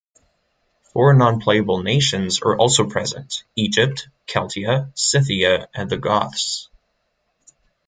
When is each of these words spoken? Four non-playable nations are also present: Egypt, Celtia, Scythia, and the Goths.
Four 0.81 1.13
non-playable 1.13 1.83
nations 1.83 2.41
are 2.41 2.57
also 2.57 2.89
present: 2.89 3.43
Egypt, 3.55 4.07
Celtia, 4.25 4.91
Scythia, 4.97 5.67
and 5.75 5.91
the 5.91 5.97
Goths. 5.97 6.69